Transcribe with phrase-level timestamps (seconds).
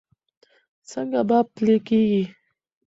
[0.89, 2.23] څنګه به پلي کېږي؟